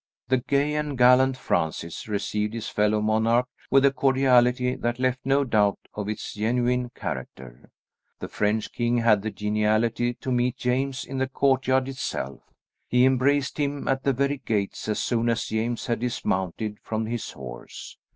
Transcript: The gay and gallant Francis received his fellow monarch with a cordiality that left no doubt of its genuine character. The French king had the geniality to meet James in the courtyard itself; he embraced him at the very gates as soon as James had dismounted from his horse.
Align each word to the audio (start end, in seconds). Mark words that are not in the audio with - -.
The 0.29 0.37
gay 0.39 0.73
and 0.73 0.97
gallant 0.97 1.37
Francis 1.37 2.07
received 2.07 2.55
his 2.55 2.67
fellow 2.67 3.01
monarch 3.01 3.47
with 3.69 3.85
a 3.85 3.91
cordiality 3.91 4.73
that 4.73 4.97
left 4.97 5.19
no 5.23 5.43
doubt 5.43 5.77
of 5.93 6.09
its 6.09 6.33
genuine 6.33 6.89
character. 6.95 7.69
The 8.19 8.27
French 8.27 8.73
king 8.73 8.97
had 8.97 9.21
the 9.21 9.29
geniality 9.29 10.15
to 10.15 10.31
meet 10.31 10.57
James 10.57 11.05
in 11.05 11.19
the 11.19 11.27
courtyard 11.27 11.87
itself; 11.87 12.41
he 12.87 13.05
embraced 13.05 13.59
him 13.59 13.87
at 13.87 14.01
the 14.01 14.11
very 14.11 14.39
gates 14.43 14.87
as 14.87 14.97
soon 14.97 15.29
as 15.29 15.45
James 15.45 15.85
had 15.85 15.99
dismounted 15.99 16.79
from 16.81 17.05
his 17.05 17.29
horse. 17.33 17.95